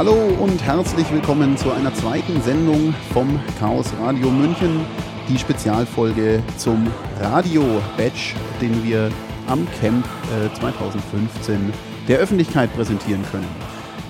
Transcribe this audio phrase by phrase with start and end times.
[0.00, 4.80] Hallo und herzlich willkommen zu einer zweiten Sendung vom Chaos Radio München,
[5.28, 6.86] die Spezialfolge zum
[7.18, 9.10] Radio-Badge, den wir
[9.46, 11.74] am Camp äh, 2015
[12.08, 13.46] der Öffentlichkeit präsentieren können.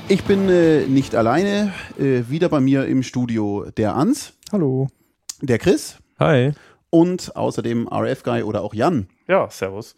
[0.07, 4.35] Ich bin äh, nicht alleine, äh, wieder bei mir im Studio der Ans.
[4.53, 4.87] Hallo.
[5.41, 5.99] Der Chris.
[6.21, 6.53] Hi.
[6.91, 9.09] Und außerdem RF-Guy oder auch Jan.
[9.27, 9.97] Ja, servus.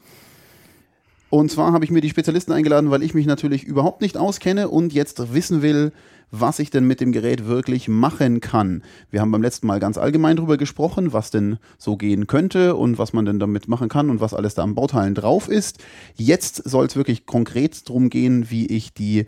[1.33, 4.69] Und zwar habe ich mir die Spezialisten eingeladen, weil ich mich natürlich überhaupt nicht auskenne
[4.69, 5.93] und jetzt wissen will,
[6.31, 8.83] was ich denn mit dem Gerät wirklich machen kann.
[9.11, 12.99] Wir haben beim letzten Mal ganz allgemein darüber gesprochen, was denn so gehen könnte und
[12.99, 15.83] was man denn damit machen kann und was alles da am Bauteilen drauf ist.
[16.17, 19.25] Jetzt soll es wirklich konkret darum gehen, wie ich die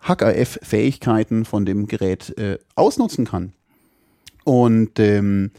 [0.00, 3.52] HKF-Fähigkeiten von dem Gerät äh, ausnutzen kann.
[4.42, 5.52] Und ähm,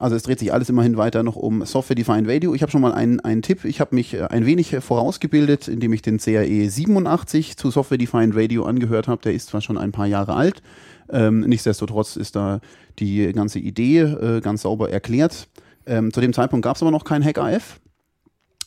[0.00, 2.54] also es dreht sich alles immerhin weiter noch um Software-Defined Radio.
[2.54, 3.66] Ich habe schon mal einen, einen Tipp.
[3.66, 8.64] Ich habe mich äh, ein wenig vorausgebildet, indem ich den CAE 87 zu Software-Defined Radio
[8.64, 9.20] angehört habe.
[9.20, 10.62] Der ist zwar schon ein paar Jahre alt.
[11.10, 12.60] Ähm, nichtsdestotrotz ist da
[12.98, 15.48] die ganze Idee äh, ganz sauber erklärt.
[15.84, 17.78] Ähm, zu dem Zeitpunkt gab es aber noch kein Hack-AF.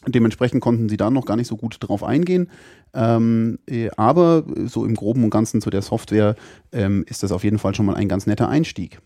[0.06, 2.52] Dementsprechend konnten sie da noch gar nicht so gut drauf eingehen.
[2.94, 6.36] Ähm, äh, aber so im Groben und Ganzen zu der Software
[6.72, 9.00] ähm, ist das auf jeden Fall schon mal ein ganz netter Einstieg.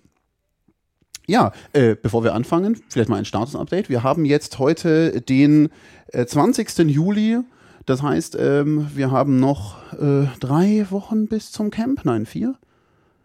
[1.29, 3.89] Ja, äh, bevor wir anfangen, vielleicht mal ein Status-Update.
[3.89, 5.67] Wir haben jetzt heute den
[6.13, 6.89] äh, 20.
[6.89, 7.39] Juli.
[7.85, 12.05] Das heißt, ähm, wir haben noch äh, drei Wochen bis zum Camp.
[12.05, 12.55] Nein, vier?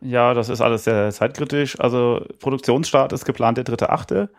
[0.01, 1.79] Ja, das ist alles sehr zeitkritisch.
[1.79, 4.31] Also Produktionsstart ist geplant der dritte Achte.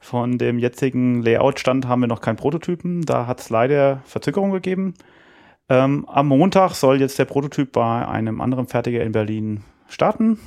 [0.00, 3.02] Von dem jetzigen Layout-Stand haben wir noch keinen Prototypen.
[3.02, 4.94] Da hat es leider Verzögerung gegeben.
[5.68, 10.38] Ähm, am Montag soll jetzt der Prototyp bei einem anderen Fertiger in Berlin starten.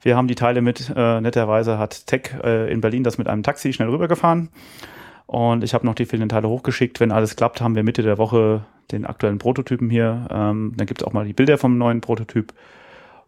[0.00, 3.42] Wir haben die Teile mit, äh, netterweise hat Tech äh, in Berlin das mit einem
[3.42, 4.50] Taxi schnell rübergefahren.
[5.26, 7.00] Und ich habe noch die fehlenden Teile hochgeschickt.
[7.00, 10.26] Wenn alles klappt, haben wir Mitte der Woche den aktuellen Prototypen hier.
[10.30, 12.52] Ähm, dann gibt es auch mal die Bilder vom neuen Prototyp.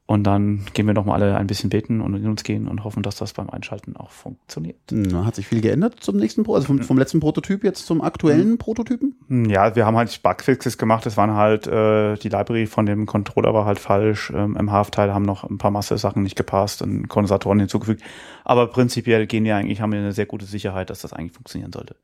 [0.09, 2.85] Und dann gehen wir noch mal alle ein bisschen beten und in uns gehen und
[2.85, 4.77] hoffen, dass das beim Einschalten auch funktioniert.
[4.93, 8.01] Na, hat sich viel geändert zum nächsten Pro, also vom, vom letzten Prototyp jetzt zum
[8.01, 8.59] aktuellen mhm.
[8.59, 9.17] Prototypen?
[9.49, 11.07] Ja, wir haben halt Bugfixes gemacht.
[11.07, 14.33] Das waren halt, äh, die Library von dem Controller war halt falsch.
[14.33, 18.03] Ähm, Im Half-Teil haben noch ein paar Masse-Sachen nicht gepasst und Kondensatoren hinzugefügt.
[18.45, 21.73] Aber prinzipiell gehen wir eigentlich, haben wir eine sehr gute Sicherheit, dass das eigentlich funktionieren
[21.73, 21.97] sollte.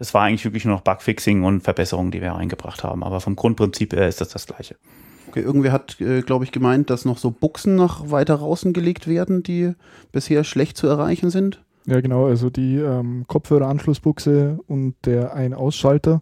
[0.00, 3.04] Es war eigentlich wirklich nur noch Bugfixing und Verbesserungen, die wir reingebracht haben.
[3.04, 4.74] Aber vom Grundprinzip her ist das das Gleiche.
[5.40, 9.42] Irgendwer hat, äh, glaube ich, gemeint, dass noch so Buchsen nach weiter draußen gelegt werden,
[9.42, 9.72] die
[10.12, 11.62] bisher schlecht zu erreichen sind.
[11.86, 16.20] Ja, genau, also die ähm, Kopfhöreranschlussbuchse und der Ein-Ausschalter,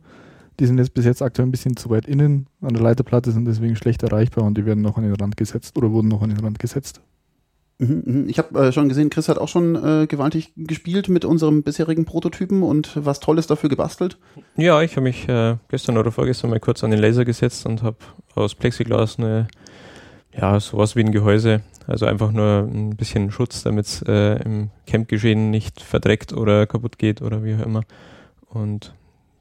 [0.61, 3.47] die sind jetzt bis jetzt aktuell ein bisschen zu weit innen an der Leiterplatte, sind
[3.47, 6.31] deswegen schlecht erreichbar und die werden noch an den Rand gesetzt oder wurden noch an
[6.31, 7.01] den Rand gesetzt.
[7.79, 8.29] Mhm, mhm.
[8.29, 12.05] Ich habe äh, schon gesehen, Chris hat auch schon äh, gewaltig gespielt mit unserem bisherigen
[12.05, 14.17] Prototypen und was Tolles dafür gebastelt.
[14.57, 17.83] Ja, ich habe mich äh, gestern oder vorgestern mal kurz an den Laser gesetzt und
[17.83, 17.97] habe
[18.35, 19.49] aus Plexiglas eine,
[20.33, 24.71] ja, sowas wie ein Gehäuse, also einfach nur ein bisschen Schutz, damit es äh, im
[24.87, 27.83] Campgeschehen nicht verdreckt oder kaputt geht oder wie auch immer.
[28.49, 28.95] Und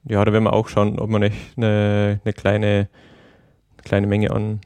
[0.05, 2.89] ja, da werden wir auch schauen, ob man echt eine, eine kleine,
[3.83, 4.61] kleine Menge an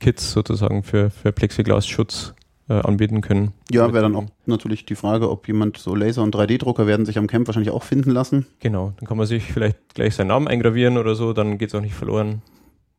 [0.00, 2.34] Kits sozusagen für, für Plexiglas-Schutz
[2.72, 3.52] äh, anbieten können.
[3.70, 7.18] Ja, wäre dann auch natürlich die Frage, ob jemand so Laser- und 3D-Drucker werden sich
[7.18, 8.46] am Camp wahrscheinlich auch finden lassen.
[8.60, 11.74] Genau, dann kann man sich vielleicht gleich seinen Namen eingravieren oder so, dann geht es
[11.74, 12.42] auch nicht verloren.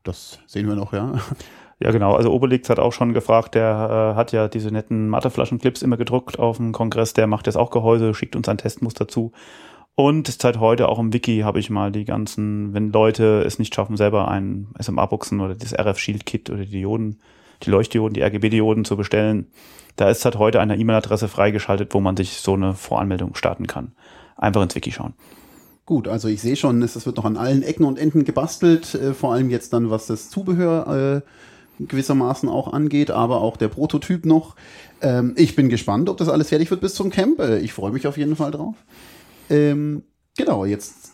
[0.03, 1.13] Das sehen wir noch, ja.
[1.79, 2.13] Ja, genau.
[2.13, 6.40] Also Obelix hat auch schon gefragt, der äh, hat ja diese netten Matteflaschenclips immer gedruckt
[6.40, 9.34] auf dem Kongress, der macht jetzt auch Gehäuse, schickt uns ein Testmuster zu.
[9.95, 13.75] Und seit heute auch im Wiki habe ich mal die ganzen, wenn Leute es nicht
[13.75, 17.19] schaffen, selber ein SMA-Buchsen oder das RF-Shield-Kit oder die Dioden
[17.63, 19.47] die Leuchtdioden, die RGB-Dioden zu bestellen.
[19.96, 23.93] Da ist halt heute eine E-Mail-Adresse freigeschaltet, wo man sich so eine Voranmeldung starten kann.
[24.35, 25.14] Einfach ins Wiki schauen.
[25.85, 29.14] Gut, also ich sehe schon, es wird noch an allen Ecken und Enden gebastelt, äh,
[29.14, 34.26] vor allem jetzt dann, was das Zubehör äh, gewissermaßen auch angeht, aber auch der Prototyp
[34.26, 34.55] noch.
[35.02, 37.40] Ähm, ich bin gespannt, ob das alles fertig wird bis zum Camp.
[37.40, 38.76] Äh, ich freue mich auf jeden Fall drauf.
[39.49, 40.03] Ähm,
[40.38, 41.13] genau, jetzt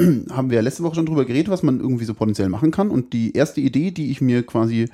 [0.30, 2.90] haben wir letzte Woche schon drüber geredet, was man irgendwie so potenziell machen kann.
[2.90, 4.88] Und die erste Idee, die ich mir quasi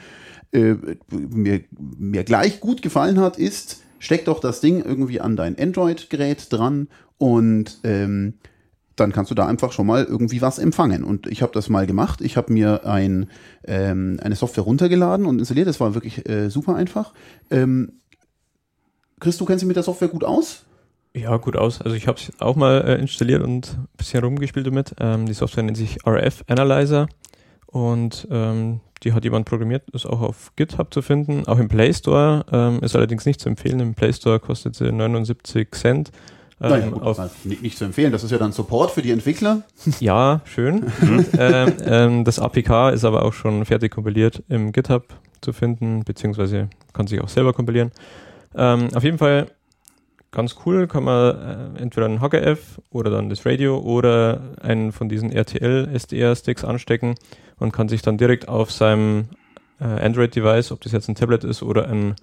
[0.52, 0.76] äh,
[1.10, 1.60] mir,
[1.98, 6.88] mir gleich gut gefallen hat, ist, steck doch das Ding irgendwie an dein Android-Gerät dran
[7.18, 8.34] und ähm,
[8.96, 11.04] dann kannst du da einfach schon mal irgendwie was empfangen.
[11.04, 12.22] Und ich habe das mal gemacht.
[12.22, 13.28] Ich habe mir ein,
[13.64, 15.68] ähm, eine Software runtergeladen und installiert.
[15.68, 17.12] Das war wirklich äh, super einfach.
[17.50, 18.00] Ähm,
[19.20, 20.64] Chris, du kennst dich mit der Software gut aus?
[21.16, 21.80] Ja, gut aus.
[21.80, 24.94] Also ich habe es auch mal äh, installiert und ein bisschen rumgespielt damit.
[25.00, 27.08] Ähm, die Software nennt sich RF Analyzer
[27.66, 31.94] und ähm, die hat jemand programmiert, ist auch auf GitHub zu finden, auch im Play
[31.94, 33.80] Store, ähm, ist allerdings nicht zu empfehlen.
[33.80, 36.10] Im Play Store kostet sie 79 Cent.
[36.60, 39.62] Ähm, naja, gut, nicht, nicht, zu empfehlen, das ist ja dann Support für die Entwickler.
[40.00, 40.84] Ja, schön.
[41.38, 45.06] ähm, ähm, das APK ist aber auch schon fertig kompiliert im GitHub
[45.40, 47.90] zu finden, beziehungsweise kann sich auch selber kompilieren.
[48.54, 49.48] Ähm, auf jeden Fall
[50.36, 55.08] ganz cool, kann man äh, entweder einen HGF oder dann das Radio oder einen von
[55.08, 57.14] diesen RTL SDR-Sticks anstecken
[57.58, 59.30] und kann sich dann direkt auf seinem
[59.80, 62.16] äh, Android-Device, ob das jetzt ein Tablet ist oder ein,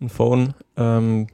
[0.00, 1.26] ein Phone, ähm,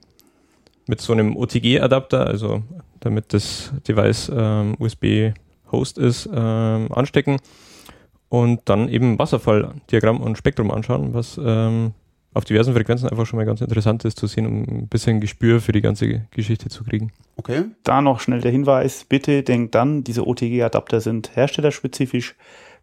[0.87, 2.63] mit so einem OTG-Adapter, also
[3.01, 7.37] damit das Device ähm, USB-Host ist, ähm, anstecken
[8.31, 11.93] und dann eben Wasserfalldiagramm und Spektrum anschauen, was ähm,
[12.35, 15.61] auf diversen Frequenzen einfach schon mal ganz interessant ist zu sehen, um ein bisschen Gespür
[15.61, 17.13] für die ganze Geschichte zu kriegen.
[17.37, 17.65] Okay.
[17.85, 22.35] Da noch schnell der Hinweis, bitte denkt dann, diese OTG-Adapter sind herstellerspezifisch,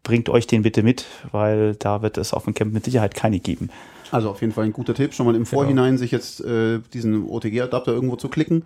[0.04, 3.40] bringt euch den bitte mit, weil da wird es auf dem Camp mit Sicherheit keine
[3.40, 3.70] geben.
[4.12, 5.50] Also auf jeden Fall ein guter Tipp, schon mal im genau.
[5.50, 6.00] Vorhinein genau.
[6.00, 8.64] sich jetzt äh, diesen OTG-Adapter irgendwo zu klicken.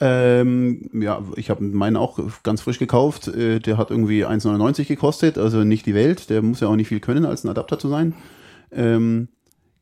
[0.00, 3.28] Ähm, ja, ich habe meinen auch ganz frisch gekauft.
[3.28, 6.30] Äh, der hat irgendwie 1,99 gekostet, also nicht die Welt.
[6.30, 8.14] Der muss ja auch nicht viel können, als ein Adapter zu sein.
[8.72, 9.28] Ähm,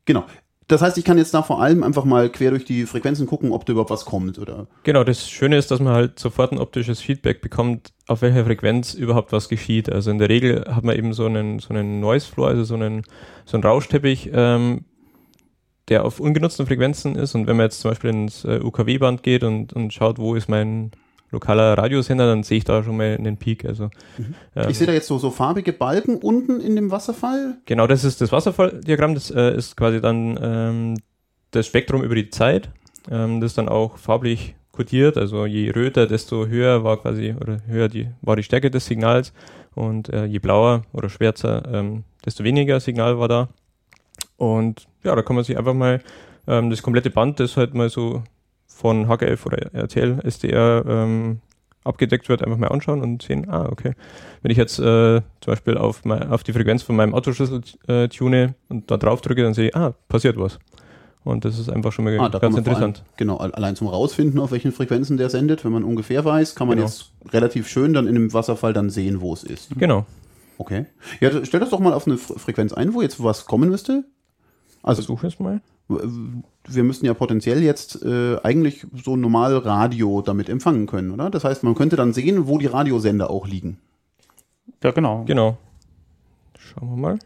[0.05, 0.25] genau.
[0.67, 3.53] Das heißt, ich kann jetzt da vor allem einfach mal quer durch die Frequenzen gucken,
[3.53, 4.67] ob da überhaupt was kommt, oder?
[4.83, 8.93] Genau, das Schöne ist, dass man halt sofort ein optisches Feedback bekommt, auf welcher Frequenz
[8.93, 9.89] überhaupt was geschieht.
[9.89, 12.75] Also in der Regel hat man eben so einen, so einen Noise Floor, also so
[12.75, 13.03] einen,
[13.45, 14.83] so einen Rauschteppich, ähm,
[15.87, 17.33] der auf ungenutzten Frequenzen ist.
[17.33, 20.49] Und wenn man jetzt zum Beispiel ins äh, UKW-Band geht und, und schaut, wo ist
[20.49, 20.91] mein
[21.31, 23.65] lokaler Radiosender, dann sehe ich da schon mal einen Peak.
[23.65, 23.85] Also,
[24.17, 24.35] mhm.
[24.55, 27.57] ähm, ich sehe da jetzt so, so farbige Balken unten in dem Wasserfall.
[27.65, 29.13] Genau, das ist das Wasserfalldiagramm.
[29.13, 30.97] Das äh, ist quasi dann ähm,
[31.51, 32.69] das Spektrum über die Zeit.
[33.09, 35.17] Ähm, das ist dann auch farblich kodiert.
[35.17, 39.33] Also je röter, desto höher war quasi, oder höher die, war die Stärke des Signals.
[39.75, 43.49] Und äh, je blauer oder schwärzer, ähm, desto weniger Signal war da.
[44.37, 46.01] Und ja, da kann man sich einfach mal
[46.47, 48.23] ähm, das komplette Band, das halt mal so
[48.67, 51.39] von HGF oder RTL, SDR ähm,
[51.83, 53.93] abgedeckt wird, einfach mal anschauen und sehen, ah, okay.
[54.41, 58.07] Wenn ich jetzt äh, zum Beispiel auf, mein, auf die Frequenz von meinem Autoschlüssel äh,
[58.09, 60.59] tune und da drauf drücke, dann sehe ich, ah, passiert was.
[61.23, 62.99] Und das ist einfach schon mal ah, ganz interessant.
[62.99, 66.67] Allem, genau, allein zum Rausfinden, auf welchen Frequenzen der sendet, wenn man ungefähr weiß, kann
[66.67, 66.87] man genau.
[66.87, 69.69] jetzt relativ schön dann in dem Wasserfall dann sehen, wo es ist.
[69.77, 70.05] Genau.
[70.57, 70.85] Okay.
[71.19, 74.05] Ja, stell das doch mal auf eine Frequenz ein, wo jetzt was kommen müsste.
[74.83, 75.61] Also Versuch es mal.
[75.89, 81.29] Wir müssen ja potenziell jetzt äh, eigentlich so normal Radio damit empfangen können, oder?
[81.29, 83.79] Das heißt, man könnte dann sehen, wo die Radiosender auch liegen.
[84.83, 85.23] Ja, genau.
[85.25, 85.57] Genau.
[86.59, 87.19] Schauen wir mal.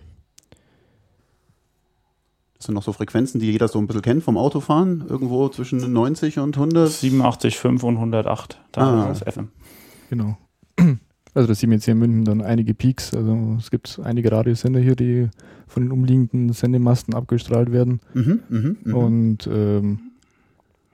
[2.56, 5.06] Das sind noch so Frequenzen, die jeder so ein bisschen kennt vom Autofahren.
[5.10, 6.92] Irgendwo zwischen 90 und 100.
[6.92, 8.62] 87, 5 und 108.
[8.72, 9.12] Da ah.
[9.12, 9.50] ist FM.
[10.12, 10.38] Genau.
[11.34, 13.14] Also das sehen wir jetzt hier in München dann einige Peaks.
[13.14, 15.30] Also es gibt einige Radiosender hier, die
[15.68, 18.02] von den umliegenden Sendemasten abgestrahlt werden.
[18.14, 18.96] Mhm, mh, mh.
[18.96, 20.00] Und ähm,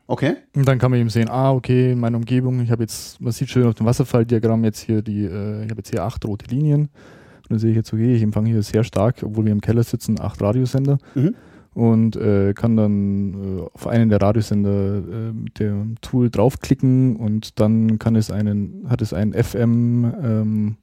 [0.05, 0.35] okay.
[0.55, 3.31] Und dann kann man eben sehen, ah, okay, in meiner Umgebung, ich habe jetzt, man
[3.31, 6.45] sieht schön auf dem Wasserfalldiagramm jetzt hier die, äh, ich habe jetzt hier acht rote
[6.53, 6.81] Linien.
[6.81, 9.83] Und dann sehe ich jetzt, okay, ich empfange hier sehr stark, obwohl wir im Keller
[9.83, 10.99] sitzen, acht Radiosender.
[11.15, 11.33] Mhm
[11.77, 17.59] und äh, kann dann äh, auf einen der Radiosender äh, mit dem Tool draufklicken und
[17.59, 20.75] dann kann es einen, hat es einen FM-Empfänger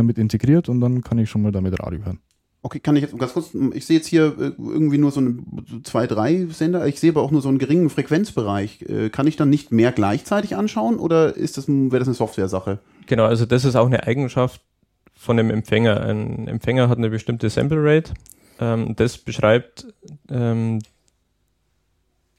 [0.00, 2.20] ähm, mit integriert und dann kann ich schon mal damit Radio hören.
[2.62, 5.36] Okay, kann ich jetzt ganz kurz, ich sehe jetzt hier äh, irgendwie nur so, eine,
[5.82, 8.86] zwei, drei Sender, ich sehe aber auch nur so einen geringen Frequenzbereich.
[8.88, 12.78] Äh, kann ich dann nicht mehr gleichzeitig anschauen oder ist das, wäre das eine Software-Sache?
[13.06, 14.62] Genau, also das ist auch eine Eigenschaft
[15.12, 16.00] von dem Empfänger.
[16.00, 18.14] Ein Empfänger hat eine bestimmte Sample Rate
[18.60, 19.86] ähm, das beschreibt
[20.30, 20.80] ähm,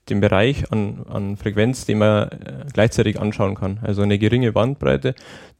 [0.09, 3.79] den Bereich an, an Frequenz, den man äh, gleichzeitig anschauen kann.
[3.81, 5.15] Also eine geringe Bandbreite,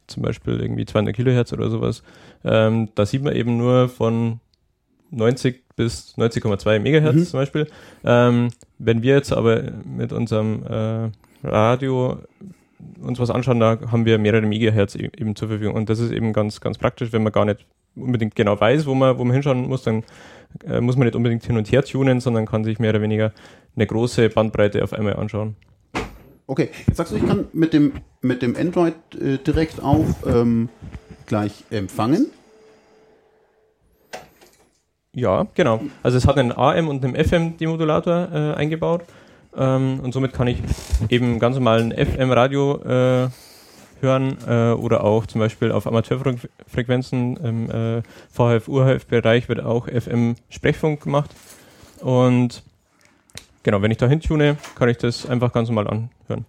[0.08, 2.04] zum Beispiel irgendwie 200 Kilohertz oder sowas.
[2.44, 4.40] Ähm, da sieht man eben nur von
[5.12, 7.26] 90 bis 90,2 Megahertz mhm.
[7.26, 7.68] zum Beispiel.
[8.04, 8.50] Ähm,
[8.80, 11.10] wenn wir jetzt aber mit unserem äh,
[11.44, 12.20] Radio
[13.02, 15.76] uns was anschauen, da haben wir mehrere Megahertz e-, eben zur Verfügung.
[15.76, 17.66] Und das ist eben ganz, ganz praktisch, wenn man gar nicht
[17.98, 20.04] unbedingt genau weiß, wo man, wo man hinschauen muss, dann
[20.66, 23.32] äh, muss man nicht unbedingt hin und her tunen, sondern kann sich mehr oder weniger
[23.76, 25.56] eine große Bandbreite auf einmal anschauen.
[26.48, 30.70] Okay, jetzt sagst du, ich kann mit dem, mit dem Android äh, direkt auch ähm,
[31.26, 32.28] gleich empfangen.
[35.14, 35.82] Ja, genau.
[36.04, 39.04] Also es hat einen AM und einen FM-Demodulator äh, eingebaut
[39.58, 40.60] ähm, und somit kann ich
[41.10, 43.30] eben ganz normalen FM-Radio äh,
[44.02, 48.02] hören äh, oder auch zum Beispiel auf Amateurfrequenzen im äh,
[48.32, 51.32] VHF-UHF-Bereich wird auch FM-Sprechfunk gemacht.
[52.02, 52.64] Und
[53.64, 56.46] genau, wenn ich da hintune, kann ich das einfach ganz normal anhören.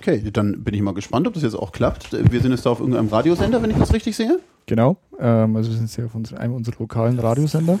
[0.00, 2.12] Okay, dann bin ich mal gespannt, ob das jetzt auch klappt.
[2.12, 4.40] Wir sind jetzt da auf irgendeinem Radiosender, wenn ich das richtig sehe.
[4.66, 7.74] Genau, ähm, also wir sind jetzt hier auf einem unserer lokalen Radiosender.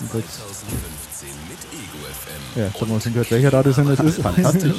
[0.00, 0.40] Und jetzt-
[2.56, 4.20] Ja, jetzt haben wir uns gehört, welcher Radiosender es ist.
[4.20, 4.76] Fantastisch.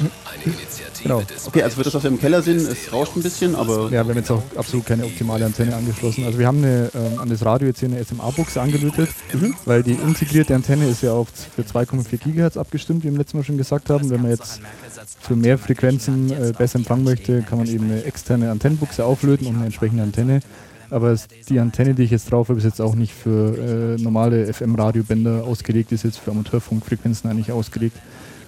[1.02, 1.22] genau.
[1.46, 3.90] Okay, also für das, was wir im Keller sind, es rauscht ein bisschen, aber Ja,
[3.90, 6.24] wir haben jetzt auch absolut keine optimale Antenne angeschlossen.
[6.24, 9.08] Also wir haben eine, ähm, an das Radio jetzt hier eine SMA-Buchse angelötet,
[9.64, 13.38] weil die integrierte Antenne ist ja auf für 2,4 GHz abgestimmt, wie wir im letzten
[13.38, 14.10] Mal schon gesagt haben.
[14.10, 14.60] Wenn man jetzt
[15.20, 19.56] für mehr Frequenzen äh, besser empfangen möchte, kann man eben eine externe Antennenbuchse auflöten und
[19.56, 20.40] eine entsprechende Antenne.
[20.90, 24.02] Aber es, die Antenne, die ich jetzt drauf habe, ist jetzt auch nicht für äh,
[24.02, 27.96] normale FM-Radiobänder ausgelegt, ist jetzt für Amateurfunkfrequenzen eigentlich ausgelegt.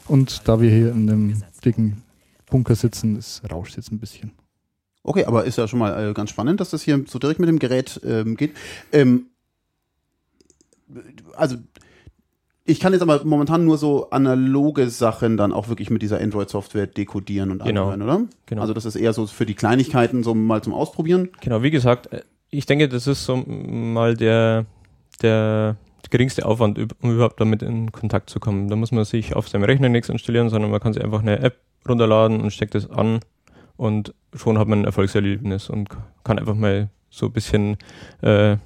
[0.08, 2.02] Und da wir hier in einem dicken
[2.50, 4.32] Bunker sitzen, es rauscht jetzt ein bisschen.
[5.04, 7.48] okay, aber ist ja schon mal äh, ganz spannend, dass das hier so direkt mit
[7.48, 8.52] dem Gerät ähm, geht.
[8.92, 9.26] Ähm,
[11.36, 11.56] also
[12.64, 16.86] ich kann jetzt aber momentan nur so analoge Sachen dann auch wirklich mit dieser Android-Software
[16.86, 17.90] dekodieren und Genau.
[17.90, 18.22] anhören, oder?
[18.46, 18.62] Genau.
[18.62, 21.30] Also das ist eher so für die Kleinigkeiten so mal zum Ausprobieren.
[21.40, 22.22] Genau, wie gesagt, äh,
[22.52, 24.66] ich denke, das ist so mal der,
[25.22, 25.76] der
[26.10, 28.68] geringste Aufwand, um überhaupt damit in Kontakt zu kommen.
[28.68, 31.40] Da muss man sich auf seinem Rechner nichts installieren, sondern man kann sich einfach eine
[31.40, 33.20] App runterladen und steckt es an
[33.76, 35.88] und schon hat man ein Erfolgserlebnis und
[36.24, 37.78] kann einfach mal so ein bisschen
[38.20, 38.56] äh,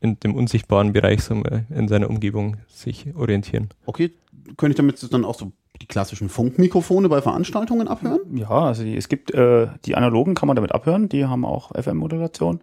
[0.00, 3.68] in dem unsichtbaren Bereich so in seiner Umgebung sich orientieren.
[3.84, 4.12] Okay,
[4.56, 8.20] könnte ich damit dann auch so die klassischen Funkmikrofone bei Veranstaltungen abhören?
[8.34, 11.72] Ja, also die, es gibt äh, die analogen kann man damit abhören, die haben auch
[11.72, 12.60] FM-Modulation.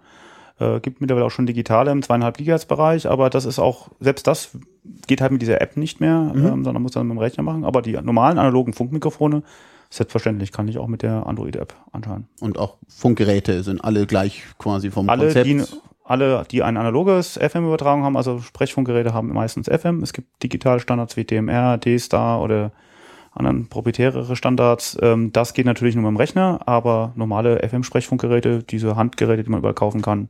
[0.60, 4.58] Äh, gibt mittlerweile auch schon digitale im 2,5 Gigahertz-Bereich, aber das ist auch, selbst das
[5.06, 6.46] geht halt mit dieser App nicht mehr, Mhm.
[6.46, 7.64] ähm, sondern muss dann mit dem Rechner machen.
[7.64, 9.44] Aber die normalen analogen Funkmikrofone,
[9.90, 12.28] selbstverständlich, kann ich auch mit der Android-App anschauen.
[12.42, 15.46] Und auch Funkgeräte sind alle gleich quasi vom Alle Konzept.
[15.46, 15.64] die,
[16.04, 20.02] alle, die ein analoges FM-Übertragung haben, also Sprechfunkgeräte haben meistens FM.
[20.04, 22.72] Es gibt digitale Standards wie DMR, D-Star oder
[23.38, 24.98] anderen proprietärere Standards.
[25.01, 29.60] Ähm, das geht natürlich nur mit dem Rechner, aber normale FM-Sprechfunkgeräte, diese Handgeräte, die man
[29.60, 30.29] überall kaufen kann,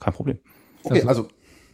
[0.00, 0.38] kein Problem.
[0.84, 1.28] okay, also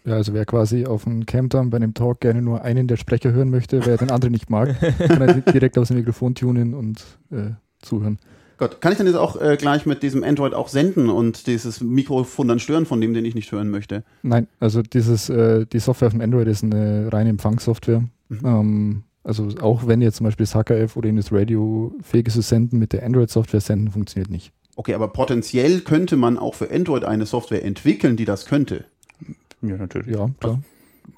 [0.05, 2.97] Ja, also wer quasi auf dem Camp dann bei einem Talk gerne nur einen der
[2.97, 6.75] Sprecher hören möchte, wer den anderen nicht mag, kann er direkt aus dem Mikrofon tunen
[6.75, 8.19] und äh, zuhören.
[8.59, 11.81] Gott, kann ich dann jetzt auch äh, gleich mit diesem Android auch senden und dieses
[11.81, 14.03] Mikrofon dann stören von dem, den ich nicht hören möchte?
[14.23, 18.03] Nein, also dieses, äh, die Software von Android ist eine reine Empfangssoftware.
[18.29, 18.41] Mhm.
[18.45, 22.35] Ähm, also auch wenn jetzt zum Beispiel das HKF oder eben das Radio fähig ist
[22.35, 24.53] zu senden, mit der Android-Software senden funktioniert nicht.
[24.77, 28.85] Okay, aber potenziell könnte man auch für Android eine Software entwickeln, die das könnte.
[29.61, 30.17] Ja, natürlich.
[30.17, 30.61] Ja, klar.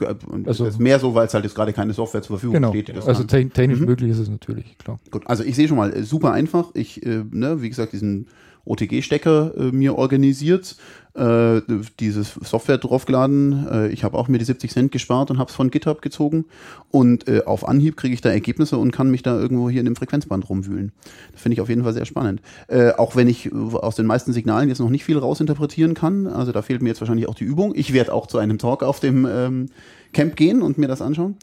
[0.01, 2.37] Äh, Und Also- das ist mehr so, weil es halt jetzt gerade keine Software zur
[2.39, 2.71] Verfügung Genau.
[2.71, 3.87] steht, die das Also technisch Mhm.
[3.87, 4.99] möglich ist es natürlich, klar.
[5.11, 6.71] Gut, also ich sehe schon mal, äh, super einfach.
[6.75, 8.29] Ich, äh, ne, wie gesagt, diesen
[8.71, 10.77] OTG-Stecker äh, mir organisiert,
[11.15, 11.61] äh,
[11.99, 13.67] dieses Software draufgeladen.
[13.71, 16.45] Äh, ich habe auch mir die 70 Cent gespart und habe es von GitHub gezogen.
[16.91, 19.87] Und äh, auf Anhieb kriege ich da Ergebnisse und kann mich da irgendwo hier in
[19.87, 20.93] dem Frequenzband rumwühlen.
[21.33, 22.41] Das finde ich auf jeden Fall sehr spannend.
[22.69, 26.27] Äh, auch wenn ich äh, aus den meisten Signalen jetzt noch nicht viel rausinterpretieren kann.
[26.27, 27.73] Also da fehlt mir jetzt wahrscheinlich auch die Übung.
[27.75, 29.67] Ich werde auch zu einem Talk auf dem ähm,
[30.13, 31.37] Camp gehen und mir das anschauen.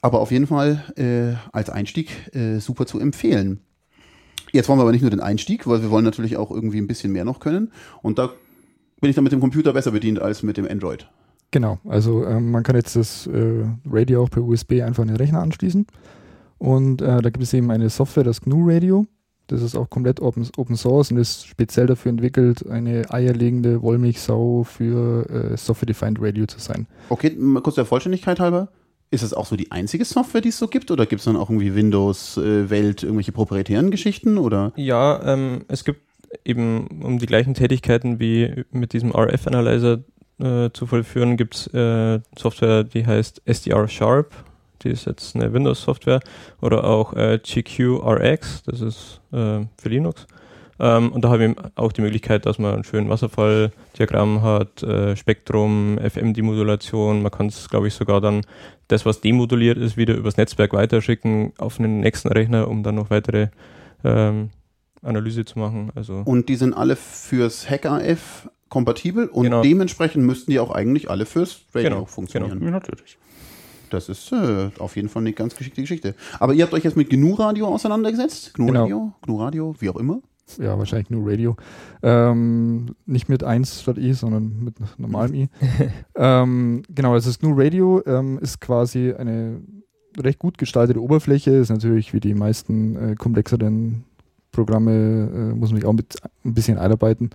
[0.00, 3.60] Aber auf jeden Fall äh, als Einstieg äh, super zu empfehlen.
[4.52, 6.86] Jetzt wollen wir aber nicht nur den Einstieg, weil wir wollen natürlich auch irgendwie ein
[6.86, 7.72] bisschen mehr noch können.
[8.02, 8.30] Und da
[9.00, 11.08] bin ich dann mit dem Computer besser bedient als mit dem Android.
[11.50, 15.16] Genau, also ähm, man kann jetzt das äh, Radio auch per USB einfach an den
[15.16, 15.86] Rechner anschließen.
[16.58, 19.06] Und äh, da gibt es eben eine Software, das GNU Radio.
[19.48, 24.64] Das ist auch komplett Open, Open Source und ist speziell dafür entwickelt, eine eierlegende Wollmilchsau
[24.64, 26.86] für äh, Software-Defined Radio zu sein.
[27.08, 28.68] Okay, mal kurz der Vollständigkeit halber.
[29.12, 30.90] Ist das auch so die einzige Software, die es so gibt?
[30.90, 34.38] Oder gibt es dann auch irgendwie Windows, äh, irgendwelche proprietären Geschichten?
[34.38, 34.72] Oder?
[34.76, 36.00] Ja, ähm, es gibt
[36.46, 39.98] eben um die gleichen Tätigkeiten wie mit diesem RF-Analyzer
[40.38, 44.32] äh, zu vollführen, gibt es äh, Software, die heißt SDR Sharp.
[44.82, 46.20] Die ist jetzt eine Windows-Software.
[46.62, 50.26] Oder auch äh, GQRX, das ist äh, für Linux.
[50.84, 55.14] Ähm, und da haben wir auch die Möglichkeit, dass man ein schönes Wasserfalldiagramm hat, äh,
[55.16, 57.22] Spektrum, FM-Demodulation.
[57.22, 58.42] Man kann es, glaube ich, sogar dann
[58.88, 63.10] das, was demoduliert ist, wieder übers Netzwerk weiterschicken auf einen nächsten Rechner, um dann noch
[63.10, 63.48] weitere
[64.02, 64.50] ähm,
[65.02, 65.92] Analyse zu machen.
[65.94, 69.62] Also Und die sind alle fürs HackRF kompatibel und Genau.
[69.62, 72.60] dementsprechend müssten die auch eigentlich alle fürs Radio Genau, funktionieren.
[72.62, 73.18] Ja, natürlich.
[73.90, 76.14] Das ist äh, auf jeden Fall eine ganz geschickte Geschichte.
[76.40, 78.54] Aber ihr habt euch jetzt mit GNU Radio auseinandergesetzt?
[78.54, 78.80] GNU Genau.
[78.82, 79.12] Radio?
[79.22, 80.20] GNU Radio, wie auch immer.
[80.58, 81.56] Ja, wahrscheinlich nur Radio.
[82.02, 85.48] Ähm, nicht mit 1 statt i, sondern mit normalem i.
[86.16, 89.60] ähm, genau, also das GNU Radio ähm, ist quasi eine
[90.18, 91.52] recht gut gestaltete Oberfläche.
[91.52, 94.04] Ist natürlich wie die meisten äh, komplexeren
[94.50, 97.30] Programme, äh, muss man sich auch mit ein bisschen einarbeiten.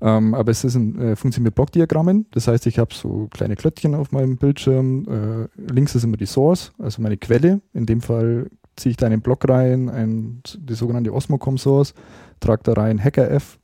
[0.00, 2.26] Ähm, aber es ist ein, äh, funktioniert mit Blockdiagrammen.
[2.32, 5.06] Das heißt, ich habe so kleine Klötzchen auf meinem Bildschirm.
[5.08, 7.60] Äh, links ist immer die Source, also meine Quelle.
[7.72, 11.94] In dem Fall ziehe ich da einen Block rein, ein, die sogenannte Osmocom Source,
[12.42, 13.58] trage da rein HackerF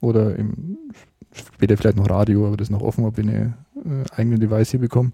[0.00, 0.78] oder im,
[1.32, 4.70] später vielleicht noch Radio, aber das ist noch offen, ob wir eine äh, eigene Device
[4.72, 5.12] hier bekommen.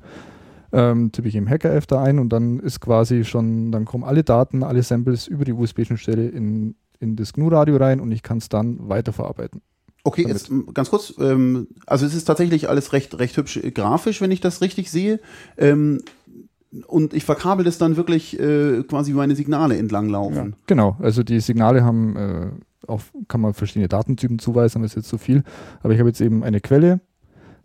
[0.72, 4.22] ähm, tippe ich im Hacker-F da ein und dann ist quasi schon, dann kommen alle
[4.25, 8.48] Daten, alle Samples über die USB-Schnittstelle in, in das GNU-Radio rein und ich kann es
[8.48, 9.62] dann weiterverarbeiten.
[10.04, 11.14] Okay, jetzt m, ganz kurz.
[11.18, 14.90] Ähm, also es ist tatsächlich alles recht, recht hübsch äh, grafisch, wenn ich das richtig
[14.90, 15.20] sehe.
[15.56, 16.00] Ähm,
[16.87, 20.54] und ich verkabel das dann wirklich äh, quasi wie meine Signale entlang laufen.
[20.66, 25.18] Genau, also die Signale haben, auf, kann man verschiedene Datentypen zuweisen, das ist jetzt zu
[25.18, 25.42] viel.
[25.83, 27.00] Aber ich habe jetzt eben eine Quelle,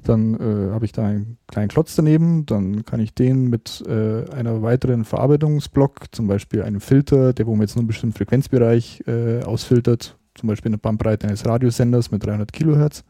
[0.04, 4.30] dann äh, habe ich da einen kleinen Klotz daneben, dann kann ich den mit äh,
[4.32, 9.04] einer weiteren Verarbeitungsblock, zum Beispiel einem Filter, der wo mir jetzt nur einen bestimmten Frequenzbereich
[9.08, 13.04] äh, ausfiltert, zum Beispiel eine Bandbreite eines Radiosenders mit 300 Kilohertz.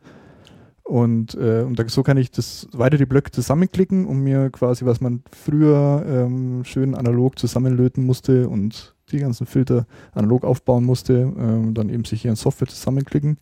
[0.84, 4.86] Und, äh, und da, so kann ich das weiter die Blöcke zusammenklicken, um mir quasi,
[4.86, 11.14] was man früher ähm, schön analog zusammenlöten musste und die ganzen Filter analog aufbauen musste,
[11.38, 13.38] ähm, dann eben sich hier in Software zusammenklicken.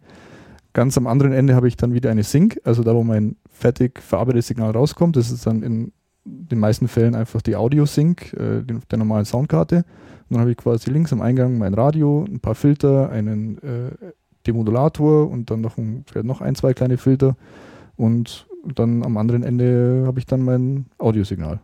[0.73, 3.99] Ganz am anderen Ende habe ich dann wieder eine Sync, also da, wo mein fertig
[3.99, 5.15] verarbeitetes Signal rauskommt.
[5.15, 5.91] Das ist dann in
[6.23, 9.77] den meisten Fällen einfach die Audio-Sync äh, der normalen Soundkarte.
[9.77, 13.91] Und dann habe ich quasi links am Eingang mein Radio, ein paar Filter, einen äh,
[14.47, 17.35] Demodulator und dann noch ein, noch ein, zwei kleine Filter.
[17.97, 21.59] Und dann am anderen Ende habe ich dann mein Audiosignal.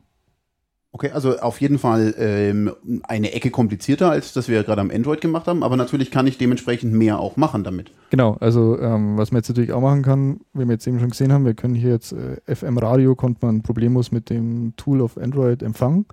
[0.98, 2.72] Okay, also auf jeden Fall ähm,
[3.04, 6.39] eine Ecke komplizierter, als das wir gerade am Android gemacht haben, aber natürlich kann ich
[6.39, 7.92] dementsprechend mehr auch machen damit.
[8.10, 11.12] Genau, also ähm, was man jetzt natürlich auch machen kann, wie wir jetzt eben schon
[11.12, 15.20] gesehen haben, wir können hier jetzt äh, FM-Radio, konnte man problemlos mit dem Tool auf
[15.20, 16.08] Android empfangen.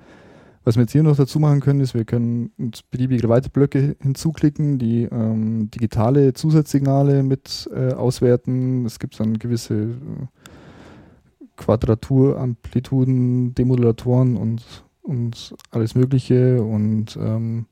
[0.65, 3.97] Was wir jetzt hier noch dazu machen können, ist, wir können uns beliebige weitere Blöcke
[4.03, 8.85] hinzuklicken, die ähm, digitale Zusatzsignale mit äh, auswerten.
[8.85, 10.27] Es gibt dann gewisse äh,
[11.57, 14.63] Quadraturamplituden, Demodulatoren und,
[15.03, 17.67] und alles Mögliche und ähm,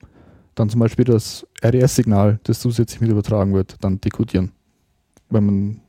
[0.55, 4.53] dann zum Beispiel das RDS-Signal, das zusätzlich mit übertragen wird, dann dekodieren.
[5.31, 5.81] Wenn man,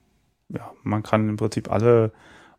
[0.50, 2.12] Ja, man kann im Prinzip alle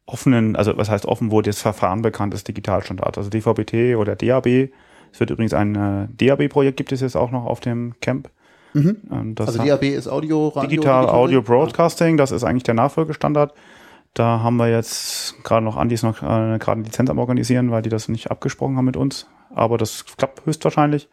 [0.06, 4.70] offenen, also was heißt offen, wo das Verfahren bekannt ist, Digitalstandard, also DVB-T oder DAB.
[5.12, 8.28] Es wird übrigens ein äh, DAB-Projekt, gibt es jetzt auch noch auf dem Camp.
[8.74, 8.96] Mhm.
[9.10, 10.68] Ähm, das Also DAB ist Audio, Radio.
[10.68, 13.54] Digital Audio Broadcasting, das ist eigentlich der Nachfolgestandard.
[14.14, 17.70] Da haben wir jetzt gerade noch, Andi ist noch äh, gerade eine Lizenz am Organisieren,
[17.70, 19.26] weil die das nicht abgesprochen haben mit uns.
[19.54, 21.08] Aber das klappt höchstwahrscheinlich.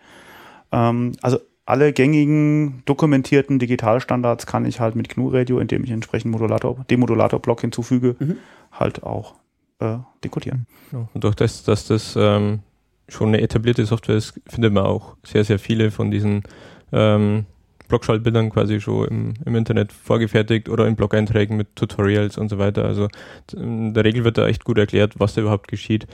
[0.71, 6.31] Ähm, also alle gängigen dokumentierten Digitalstandards kann ich halt mit GNU Radio, indem ich entsprechend
[6.31, 8.37] Modulator, Demodulator-Block hinzufüge, Mhm.
[8.71, 9.35] halt auch
[9.79, 10.67] äh, dekodieren.
[10.91, 12.59] Und durch das, dass das ähm,
[13.07, 16.43] schon eine etablierte Software ist, findet man auch sehr, sehr viele von diesen
[16.91, 17.45] ähm,
[17.91, 22.85] Blogschaltbildern quasi schon im, im Internet vorgefertigt oder in Blog-Einträgen mit Tutorials und so weiter.
[22.85, 23.09] Also
[23.53, 26.07] in der Regel wird da echt gut erklärt, was da überhaupt geschieht.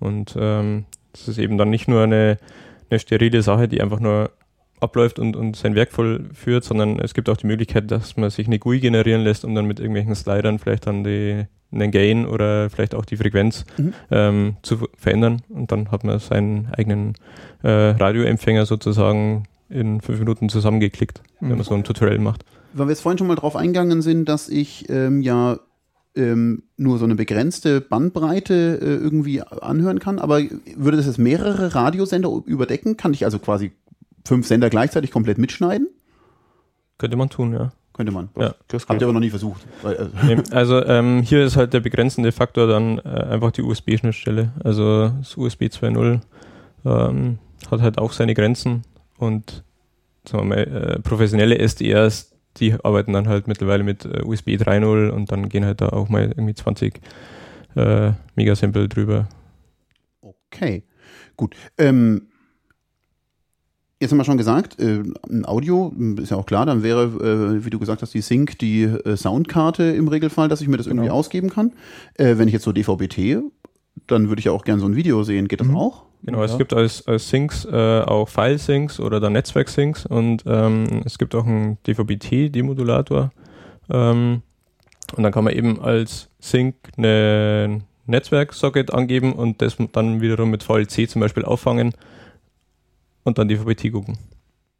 [0.00, 2.38] Und ähm, das ist eben dann nicht nur eine,
[2.88, 4.30] eine sterile Sache, die einfach nur
[4.80, 8.46] abläuft und, und sein Werk vollführt, sondern es gibt auch die Möglichkeit, dass man sich
[8.46, 12.70] eine GUI generieren lässt und dann mit irgendwelchen Slidern vielleicht dann die, einen Gain oder
[12.70, 13.92] vielleicht auch die Frequenz Mhm.
[14.10, 17.14] ähm, zu ver- verändern und dann hat man seinen eigenen
[17.62, 19.44] äh, Radioempfänger sozusagen
[19.74, 21.54] in fünf Minuten zusammengeklickt, wenn Mhm.
[21.56, 22.44] man so ein Tutorial macht.
[22.72, 25.58] Weil wir jetzt vorhin schon mal drauf eingegangen sind, dass ich ähm, ja
[26.16, 30.40] ähm, nur so eine begrenzte Bandbreite äh, irgendwie anhören kann, aber
[30.76, 32.96] würde das jetzt mehrere Radiosender überdecken?
[32.96, 33.72] Kann ich also quasi
[34.24, 35.88] fünf Sender gleichzeitig komplett mitschneiden?
[36.98, 37.72] Könnte man tun, ja.
[37.94, 38.28] Könnte man.
[38.36, 38.54] Ja.
[38.68, 39.64] Das Habt ihr aber noch nie versucht.
[39.84, 44.52] Äh, also ähm, hier ist halt der begrenzende Faktor dann äh, einfach die USB-Schnittstelle.
[44.62, 46.20] Also das USB 2.0
[46.84, 47.38] ähm,
[47.70, 48.82] hat halt auch seine Grenzen
[49.18, 49.64] und
[50.28, 50.58] sagen wir mal,
[50.96, 55.64] äh, professionelle SDRs, die arbeiten dann halt mittlerweile mit äh, USB 3.0 und dann gehen
[55.64, 57.00] halt da auch mal irgendwie 20
[57.76, 59.28] äh, Megasample drüber.
[60.20, 60.84] Okay,
[61.36, 61.56] gut.
[61.78, 62.28] Ähm,
[64.00, 67.04] jetzt haben wir schon gesagt, äh, ein Audio, m, ist ja auch klar, dann wäre,
[67.58, 70.76] äh, wie du gesagt hast, die Sync die äh, Soundkarte im Regelfall, dass ich mir
[70.76, 71.16] das irgendwie Genau.
[71.18, 71.72] ausgeben kann.
[72.14, 73.40] Äh, wenn ich jetzt so DVB-T,
[74.06, 75.48] dann würde ich ja auch gerne so ein Video sehen.
[75.48, 75.76] Geht das Mhm.
[75.76, 76.04] auch?
[76.24, 76.56] Genau, es Ja.
[76.58, 81.46] gibt als, als Syncs äh, auch File-Syncs oder dann Netzwerk-Syncs und ähm, es gibt auch
[81.46, 83.30] einen DVB-T-Demodulator.
[83.90, 84.42] Ähm,
[85.16, 90.62] und dann kann man eben als Sync einen Netzwerk-Socket angeben und das dann wiederum mit
[90.62, 91.92] VLC zum Beispiel auffangen
[93.24, 94.16] und dann DVB-T gucken.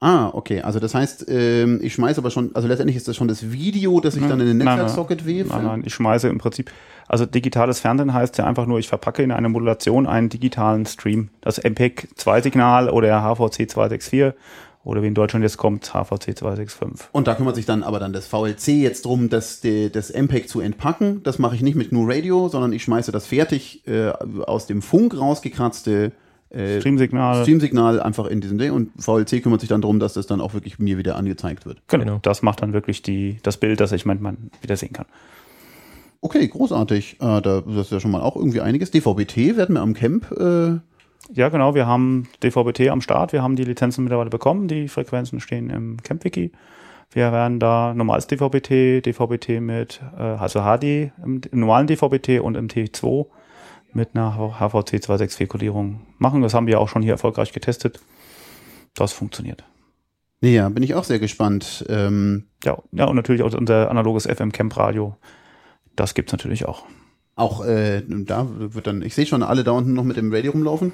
[0.00, 0.60] Ah, okay.
[0.60, 4.00] Also das heißt, ähm, ich schmeiße aber schon, also letztendlich ist das schon das Video,
[4.00, 4.58] das ich Nein, dann in den.
[4.58, 5.48] Netzwerksocket wefe.
[5.48, 6.70] Nein, nein, ich schmeiße im Prinzip,
[7.08, 11.30] also digitales Fernsehen heißt ja einfach nur, ich verpacke in eine Modulation einen digitalen Stream.
[11.40, 14.32] Das MPEG 2-Signal oder HVC 264
[14.84, 17.08] oder wie in Deutschland jetzt kommt, HVC 265.
[17.12, 20.60] Und da kümmert sich dann aber dann das VLC jetzt drum, das, das MPEG zu
[20.60, 21.22] entpacken.
[21.22, 24.82] Das mache ich nicht mit GNU Radio, sondern ich schmeiße das fertig äh, aus dem
[24.82, 26.12] Funk rausgekratzte
[26.50, 27.42] äh, Streamsignal.
[27.42, 30.52] Streamsignal einfach in diesem Ding und VLC kümmert sich dann darum, dass das dann auch
[30.52, 31.78] wirklich mir wieder angezeigt wird.
[31.88, 32.04] Genau.
[32.04, 32.18] Genau.
[32.22, 35.06] Das macht dann wirklich die, das Bild, das ich manchmal wieder sehen kann.
[36.24, 37.18] Okay, großartig.
[37.20, 38.90] Äh, da, das ist ja schon mal auch irgendwie einiges.
[38.90, 40.32] DVB-T werden wir am Camp.
[40.32, 40.78] Äh
[41.34, 41.74] ja, genau.
[41.74, 43.34] Wir haben DVB-T am Start.
[43.34, 44.66] Wir haben die Lizenzen mittlerweile bekommen.
[44.66, 46.50] Die Frequenzen stehen im Camp-Wiki.
[47.10, 52.56] Wir werden da normales DVB-T, DVB-T mit, äh, also HD im, im normalen DVB-T und
[52.56, 53.26] im T2
[53.92, 56.40] mit einer HVC 264 Kodierung machen.
[56.40, 58.00] Das haben wir auch schon hier erfolgreich getestet.
[58.94, 59.62] Das funktioniert.
[60.40, 61.84] Ja, bin ich auch sehr gespannt.
[61.90, 65.16] Ähm ja, ja, und natürlich auch unser analoges FM-Camp-Radio.
[65.96, 66.84] Das gibt's natürlich auch.
[67.36, 70.52] Auch äh, da wird dann, ich sehe schon alle da unten noch mit dem Radio
[70.52, 70.92] rumlaufen.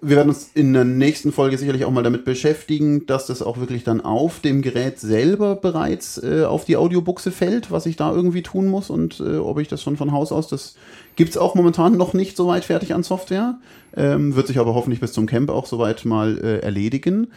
[0.00, 3.58] Wir werden uns in der nächsten Folge sicherlich auch mal damit beschäftigen, dass das auch
[3.58, 8.12] wirklich dann auf dem Gerät selber bereits äh, auf die Audiobuchse fällt, was ich da
[8.12, 10.76] irgendwie tun muss und äh, ob ich das schon von Haus aus, das
[11.16, 13.58] gibt's auch momentan noch nicht so weit fertig an Software,
[13.96, 17.28] ähm, wird sich aber hoffentlich bis zum Camp auch soweit mal äh, erledigen.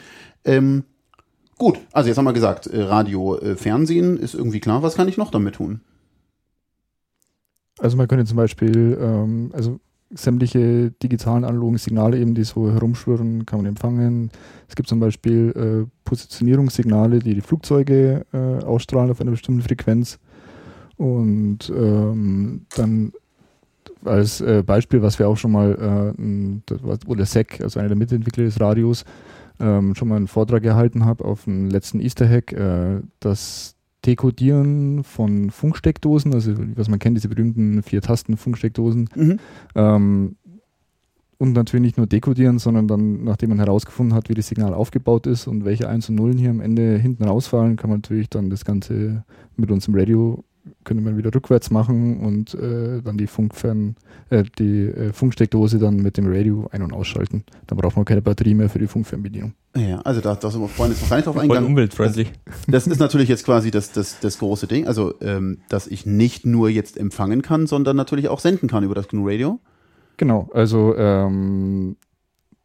[0.45, 0.83] Ähm,
[1.57, 5.07] gut, also jetzt haben wir gesagt, äh, Radio, äh, Fernsehen ist irgendwie klar, was kann
[5.07, 5.81] ich noch damit tun?
[7.81, 9.79] Also man könnte zum Beispiel, ähm, also
[10.11, 14.29] sämtliche digitalen analogen Signale eben, die so herumschwirren, kann man empfangen.
[14.67, 20.19] Es gibt zum Beispiel äh, Positionierungssignale, die die Flugzeuge äh, ausstrahlen auf einer bestimmten Frequenz.
[20.97, 23.13] Und ähm, dann
[24.05, 27.97] als äh, Beispiel, was wir auch schon mal, äh, wo der SEC, also einer der
[27.97, 29.05] Mitentwickler des Radios,
[29.59, 35.03] ähm, schon mal einen Vortrag gehalten habe auf dem letzten Easter Hack, äh, dass Dekodieren
[35.03, 39.09] von Funksteckdosen, also was man kennt, diese berühmten vier Tasten Funksteckdosen.
[39.15, 39.39] Mhm.
[39.75, 40.35] Ähm,
[41.37, 45.25] und natürlich nicht nur dekodieren, sondern dann, nachdem man herausgefunden hat, wie das Signal aufgebaut
[45.25, 48.51] ist und welche Eins und Nullen hier am Ende hinten rausfallen, kann man natürlich dann
[48.51, 49.23] das Ganze
[49.55, 50.43] mit uns im Radio
[50.83, 53.95] könnte man wieder rückwärts machen und äh, dann die Funkfern,
[54.29, 57.43] äh, die äh, Funksteckdose dann mit dem Radio ein- und ausschalten.
[57.67, 59.53] Dann braucht man keine Batterie mehr für die Funkfernbedienung.
[59.75, 61.63] Ja, also da, da sind wir vorhin jetzt noch gar nicht drauf eingegangen.
[61.63, 62.31] Voll umweltfreundlich.
[62.45, 66.05] Das, das, ist natürlich jetzt quasi das, das, das große Ding, also ähm, dass ich
[66.05, 69.59] nicht nur jetzt empfangen kann, sondern natürlich auch senden kann über das GNU Radio.
[70.17, 71.95] Genau, also ähm,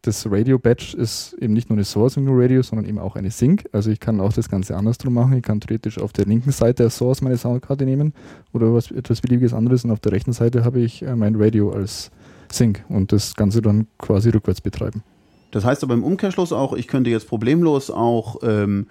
[0.07, 3.31] das Radio Badge ist eben nicht nur eine Source im Radio, sondern eben auch eine
[3.31, 3.69] Sync.
[3.73, 5.37] Also ich kann auch das Ganze andersrum machen.
[5.37, 8.15] Ich kann theoretisch auf der linken Seite als Source meine Soundkarte nehmen
[8.53, 11.73] oder was, etwas beliebiges anderes und auf der rechten Seite habe ich äh, mein Radio
[11.73, 12.11] als
[12.53, 15.03] Sync und das Ganze dann quasi rückwärts betreiben.
[15.51, 18.87] Das heißt aber im Umkehrschluss auch, ich könnte jetzt problemlos auch ähm,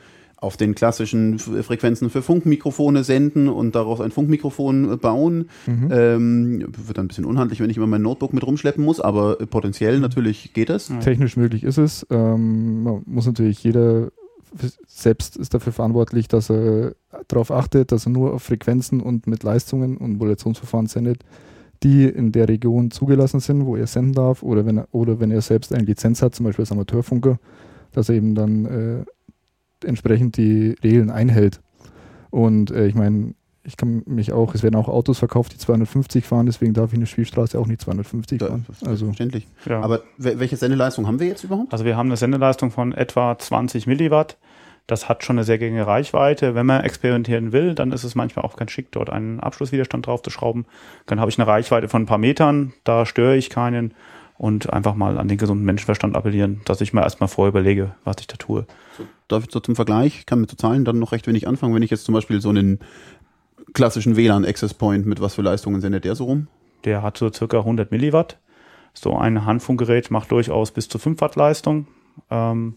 [0.45, 5.49] auf den klassischen Frequenzen für Funkmikrofone senden und daraus ein Funkmikrofon äh, bauen.
[5.65, 5.89] Mhm.
[5.91, 9.37] Ähm, wird dann ein bisschen unhandlich, wenn ich immer mein Notebook mit rumschleppen muss, aber
[9.47, 10.91] potenziell natürlich geht es.
[11.01, 12.05] Technisch möglich ist es.
[12.11, 14.11] Ähm, man muss natürlich jeder
[14.87, 16.93] selbst ist dafür verantwortlich, dass er
[17.27, 21.23] darauf achtet, dass er nur auf Frequenzen und mit Leistungen und Modulationsverfahren sendet,
[21.83, 25.31] die in der Region zugelassen sind, wo er senden darf, oder wenn er, oder wenn
[25.31, 27.37] er selbst eine Lizenz hat, zum Beispiel als Amateurfunker,
[27.91, 29.05] dass er eben dann äh,
[29.83, 31.61] entsprechend die Regeln einhält.
[32.29, 33.33] Und äh, ich meine,
[33.65, 36.95] ich kann mich auch, es werden auch Autos verkauft, die 250 fahren, deswegen darf ich
[36.95, 38.65] in der Spielstraße auch nicht 250 fahren.
[38.67, 39.47] Das also verständlich.
[39.65, 39.81] Ja.
[39.81, 41.73] Aber welche Sendeleistung haben wir jetzt überhaupt?
[41.73, 44.37] Also wir haben eine Sendeleistung von etwa 20 Milliwatt.
[44.87, 46.53] Das hat schon eine sehr geringe Reichweite.
[46.53, 50.21] Wenn man experimentieren will, dann ist es manchmal auch ganz schick, dort einen Abschlusswiderstand drauf
[50.21, 50.65] zu schrauben.
[51.07, 53.95] Dann habe ich eine Reichweite von ein paar Metern, da störe ich keinen
[54.37, 58.17] und einfach mal an den gesunden Menschenverstand appellieren, dass ich mir erstmal vorher überlege, was
[58.19, 58.65] ich da tue.
[58.97, 61.47] So, darf ich so zum Vergleich, ich kann mit so Zahlen dann noch recht wenig
[61.47, 62.79] anfangen, wenn ich jetzt zum Beispiel so einen
[63.73, 66.47] klassischen WLAN-Access Point mit was für Leistungen sendet der so rum?
[66.83, 68.37] Der hat so circa 100 Milliwatt.
[68.93, 71.87] So ein Handfunkgerät macht durchaus bis zu 5 Watt Leistung.
[72.29, 72.75] Ähm,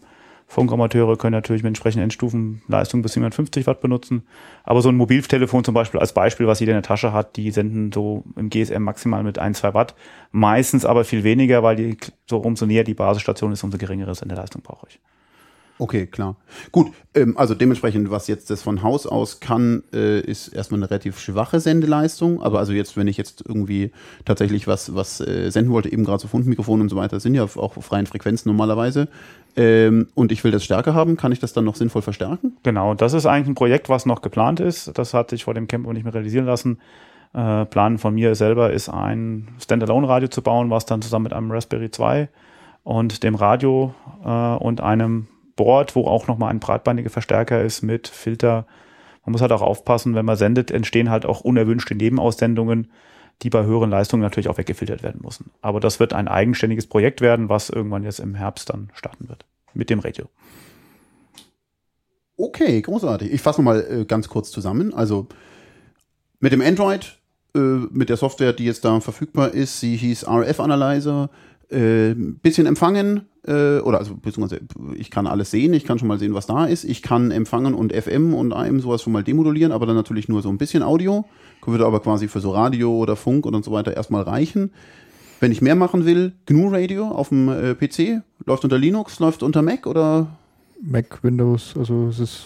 [0.49, 4.23] Funkamateure können natürlich mit entsprechenden Endstufen Leistung bis 750 Watt benutzen.
[4.63, 7.51] Aber so ein Mobiltelefon zum Beispiel als Beispiel, was jeder in der Tasche hat, die
[7.51, 9.93] senden so im GSM maximal mit 1, 2 Watt.
[10.31, 14.63] Meistens aber viel weniger, weil die, so umso näher die Basisstation ist, umso geringere Sendeleistung
[14.63, 14.99] brauche ich.
[15.81, 16.35] Okay, klar.
[16.73, 20.91] Gut, ähm, also dementsprechend, was jetzt das von Haus aus kann, äh, ist erstmal eine
[20.91, 22.43] relativ schwache Sendeleistung.
[22.43, 23.91] Aber also jetzt, wenn ich jetzt irgendwie
[24.25, 27.45] tatsächlich was, was äh, senden wollte, eben gerade so Fundmikrofone und so weiter, sind ja
[27.45, 29.07] auch auf freien Frequenzen normalerweise.
[29.55, 32.57] Ähm, und ich will das stärker haben, kann ich das dann noch sinnvoll verstärken?
[32.63, 34.91] Genau, das ist eigentlich ein Projekt, was noch geplant ist.
[34.97, 36.79] Das hat sich vor dem Camp nicht mehr realisieren lassen.
[37.33, 41.51] Äh, Plan von mir selber ist, ein Standalone-Radio zu bauen, was dann zusammen mit einem
[41.51, 42.27] Raspberry 2
[42.83, 43.93] und dem Radio
[44.25, 45.27] äh, und einem
[45.59, 48.65] Board, wo auch nochmal ein breitbandiger Verstärker ist mit Filter.
[49.25, 52.89] Man muss halt auch aufpassen, wenn man sendet, entstehen halt auch unerwünschte Nebenaussendungen,
[53.41, 55.51] die bei höheren Leistungen natürlich auch weggefiltert werden müssen.
[55.61, 59.45] Aber das wird ein eigenständiges Projekt werden, was irgendwann jetzt im Herbst dann starten wird.
[59.73, 60.29] Mit dem Radio.
[62.37, 63.29] Okay, großartig.
[63.29, 64.93] Ich fasse nochmal äh, ganz kurz zusammen.
[64.93, 65.27] Also
[66.39, 67.19] mit dem Android,
[67.53, 71.29] äh, mit der Software, die jetzt da verfügbar ist, sie hieß RF Analyzer,
[71.69, 74.61] äh, bisschen empfangen, äh, oder also beziehungsweise
[74.95, 76.83] ich kann alles sehen, ich kann schon mal sehen, was da ist.
[76.83, 80.41] Ich kann empfangen und FM und AM sowas schon mal demodulieren, aber dann natürlich nur
[80.41, 81.25] so ein bisschen Audio.
[81.65, 84.71] Würde aber quasi für so Radio oder Funk und so weiter erstmal reichen.
[85.39, 89.43] Wenn ich mehr machen will, GNU Radio auf dem äh, PC, läuft unter Linux, läuft
[89.43, 90.27] unter Mac oder
[90.81, 92.45] Mac, Windows, also es ist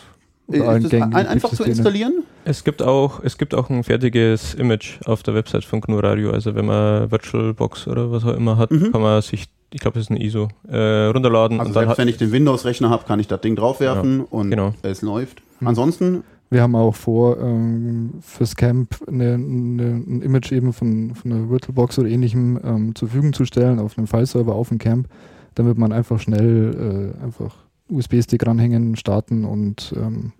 [0.51, 2.23] äh, ist ein, einfach zu installieren?
[2.45, 6.31] Es gibt auch, es gibt auch ein fertiges Image auf der Website von GNU Radio.
[6.31, 8.91] Also wenn man VirtualBox oder was auch immer hat, Mhm.
[8.91, 12.17] kann man sich, ich glaube, das ist ein ISO, äh, runterladen Also selbst wenn ich
[12.17, 14.73] den Windows-Rechner habe, kann ich das Ding draufwerfen und genau.
[14.81, 15.41] es läuft.
[15.61, 15.67] Mhm.
[15.67, 21.31] Ansonsten, Wir haben auch vor, ähm, fürs Camp eine, eine, ein Image eben von, von
[21.31, 25.07] einer VirtualBox oder ähnlichem ähm, zur Verfügung zu stellen auf einem File-Server auf dem Camp,
[25.55, 27.55] damit man einfach schnell äh, einfach
[27.89, 30.33] USB-Stick ranhängen, starten und ähm,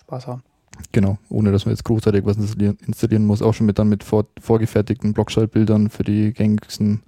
[0.00, 0.42] Spaß haben.
[0.92, 4.04] Genau, ohne dass man jetzt großartig was installieren, installieren muss, auch schon mit dann mit
[4.04, 7.02] vor, vorgefertigten Blockschaltbildern für die gängigsten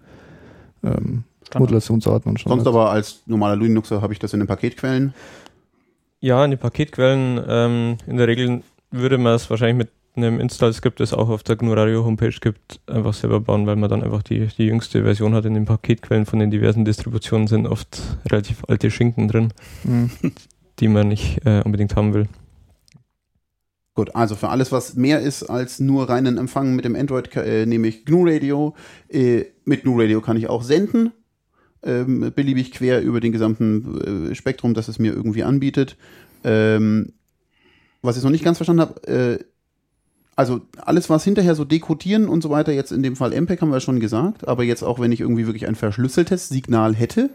[0.83, 1.25] ähm.
[1.57, 5.15] Modulationsarten und sonst aber als normaler Linuxer habe ich das in den Paketquellen.
[6.21, 10.99] Ja, in die Paketquellen, ähm, in der Regel würde man es wahrscheinlich mit einem Install-Skript,
[10.99, 14.23] das auch auf der GNU Radio Homepage gibt, einfach selber bauen, weil man dann einfach
[14.23, 15.45] die, die jüngste Version hat.
[15.45, 19.53] In den Paketquellen von den diversen Distributionen sind oft relativ alte Schinken drin,
[19.85, 20.11] Mhm.
[20.81, 22.29] die man nicht äh, unbedingt haben will.
[23.97, 27.65] Gut, also für alles, was mehr ist als nur reinen Empfang mit dem Android, äh,
[27.65, 28.75] nehme ich GNU Radio.
[29.09, 31.13] Äh, mit GNU Radio kann ich auch senden,
[31.83, 35.97] ähm, beliebig quer über den gesamten äh, Spektrum, das es mir irgendwie anbietet.
[36.45, 37.15] Ähm,
[38.03, 39.39] was ich noch nicht ganz verstanden habe, äh,
[40.37, 43.71] also alles, was hinterher so dekodieren und so weiter, jetzt in dem Fall MPEG haben
[43.71, 47.31] wir ja schon gesagt, aber jetzt auch, wenn ich irgendwie wirklich ein verschlüsseltes Signal hätte,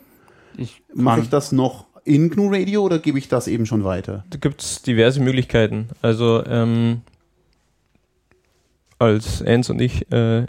[0.93, 4.23] mache ich das noch in GNU Radio oder gebe ich das eben schon weiter?
[4.29, 5.89] Da gibt es diverse Möglichkeiten.
[6.01, 7.01] Also ähm,
[8.99, 10.45] als Ans und ich äh,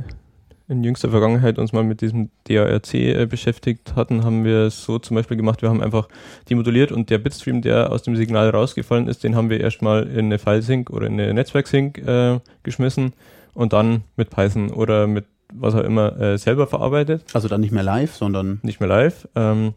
[0.69, 4.99] in jüngster Vergangenheit uns mal mit diesem DARC äh, beschäftigt hatten, haben wir es so
[4.99, 6.09] zum Beispiel gemacht, wir haben einfach
[6.49, 10.27] demoduliert und der Bitstream, der aus dem Signal rausgefallen ist, den haben wir erstmal in
[10.27, 13.13] eine File-Sync oder in eine Netzwerk-Sync äh, geschmissen
[13.55, 17.73] und dann mit Python oder mit was auch immer äh, selber verarbeitet Also dann nicht
[17.73, 19.29] mehr live, sondern nicht mehr live.
[19.35, 19.75] Ähm,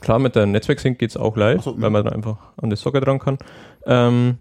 [0.00, 2.70] klar, mit der Netzwerk-Sync geht es auch live, Ach so, weil man dann einfach an
[2.70, 3.38] das Socket dran kann.
[3.86, 4.38] Ähm,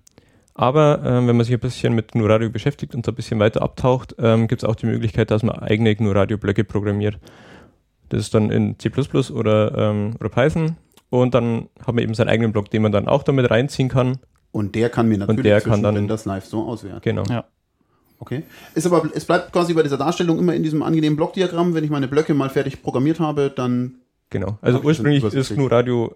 [0.54, 3.40] aber ähm, wenn man sich ein bisschen mit GNU Radio beschäftigt und da ein bisschen
[3.40, 7.20] weiter abtaucht, ähm, gibt es auch die Möglichkeit, dass man eigene GNU Radio Blöcke programmiert.
[8.10, 8.90] Das ist dann in C++
[9.34, 10.78] oder, ähm, oder Python
[11.10, 14.18] und dann hat man eben seinen eigenen Block, den man dann auch damit reinziehen kann.
[14.52, 17.02] Und der kann mir natürlich der kann dann- das live so auswerten.
[17.04, 17.24] Genau.
[17.30, 17.44] Ja.
[18.20, 18.44] Okay.
[18.74, 21.74] Ist aber, es bleibt quasi bei dieser Darstellung immer in diesem angenehmen Blockdiagramm.
[21.74, 23.96] Wenn ich meine Blöcke mal fertig programmiert habe, dann
[24.36, 24.58] Genau.
[24.62, 25.56] Also Hab ich ursprünglich ist.
[25.56, 26.14] GNU Radio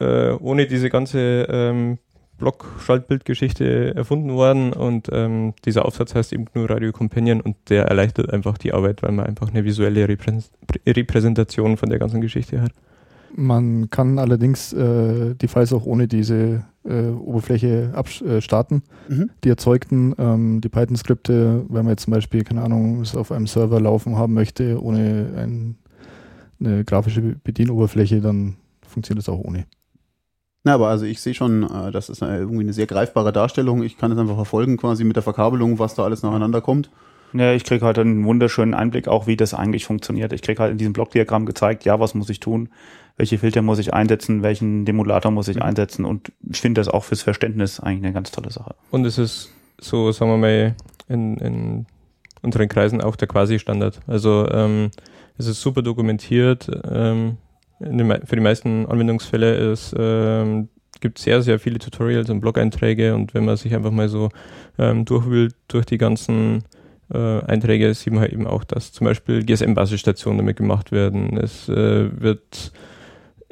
[0.00, 1.98] äh, ohne diese ganze ähm,
[2.38, 8.32] Block-Schaltbildgeschichte erfunden worden und ähm, dieser Aufsatz heißt eben GNU Radio Companion und der erleichtert
[8.32, 10.50] einfach die Arbeit, weil man einfach eine visuelle Repräs
[10.84, 12.72] Repräsentation von der ganzen Geschichte hat.
[13.36, 17.92] Man kann allerdings äh, die Files auch ohne diese äh, Oberfläche
[18.26, 18.82] äh, starten.
[19.08, 19.30] mhm.
[19.44, 23.46] Die erzeugten, ähm, die Python-Skripte, wenn man jetzt zum Beispiel, keine Ahnung, es auf einem
[23.46, 25.76] Server laufen haben möchte, ohne ein,
[26.60, 29.66] eine grafische Bedienoberfläche, dann funktioniert das auch ohne.
[30.64, 33.82] Na, aber also ich sehe schon, äh, das ist äh, irgendwie eine sehr greifbare Darstellung.
[33.82, 36.90] Ich kann es einfach verfolgen, quasi mit der Verkabelung, was da alles nacheinander kommt.
[37.34, 40.32] Ja, ich kriege halt einen wunderschönen Einblick auch, wie das eigentlich funktioniert.
[40.32, 42.70] Ich kriege halt in diesem Blockdiagramm gezeigt, ja, was muss ich tun,
[43.18, 45.62] welche Filter muss ich einsetzen, welchen Demodulator muss ich Mhm.
[45.62, 48.74] einsetzen und ich finde das auch fürs Verständnis eigentlich eine ganz tolle Sache.
[48.90, 50.76] Und es ist so, sagen wir mal,
[51.08, 51.86] in, in
[52.42, 54.00] unseren Kreisen auch der Quasi-Standard.
[54.06, 54.90] Also ähm,
[55.38, 56.68] es ist super dokumentiert.
[56.90, 57.38] Ähm,
[57.80, 60.68] den, für die meisten Anwendungsfälle es ähm,
[61.00, 64.30] gibt sehr, sehr viele Tutorials und Blog-Einträge und wenn man sich einfach mal so
[64.78, 66.64] ähm, durchwühlt durch die ganzen
[67.12, 71.36] äh, Einträge, sieht man halt eben auch, dass zum Beispiel GSM-Basisstationen damit gemacht werden.
[71.38, 72.72] Es äh, wird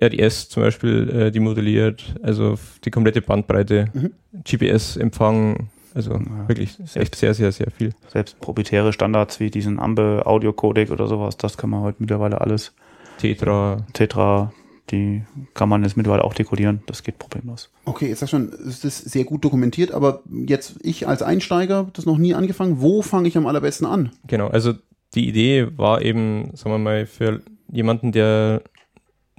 [0.02, 4.12] RDS zum Beispiel äh, demodelliert, also die komplette Bandbreite, Mhm.
[4.44, 7.92] GPS-Empfang, also Ja, wirklich ist echt sehr, sehr, sehr viel.
[8.12, 12.40] Selbst proprietäre Standards wie diesen Ambe Audio Codec oder sowas, das kann man heute mittlerweile
[12.40, 12.74] alles.
[13.18, 14.52] Tetra, Tetra,
[14.90, 15.22] die
[15.54, 17.70] kann man jetzt mittlerweile auch dekodieren, das geht problemlos.
[17.86, 22.06] Okay, jetzt sag schon, es ist sehr gut dokumentiert, aber jetzt ich als Einsteiger, das
[22.06, 22.80] noch nie angefangen.
[22.80, 24.10] Wo fange ich am allerbesten an?
[24.26, 24.74] genau, also
[25.14, 27.40] die Idee war eben, sagen wir mal, für
[27.72, 28.62] jemanden, der